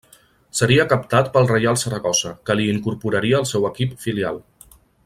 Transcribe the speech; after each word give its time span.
Seria 0.59 0.85
captat 0.93 1.29
pel 1.35 1.49
Reial 1.51 1.77
Saragossa, 1.83 2.33
que 2.49 2.57
l'hi 2.59 2.67
incorporaria 2.79 3.39
al 3.43 3.49
seu 3.55 3.71
equip 3.73 3.97
filial. 4.09 4.43